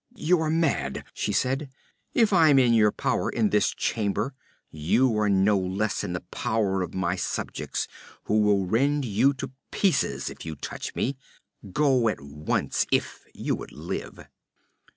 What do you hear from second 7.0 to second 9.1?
subjects, who will rend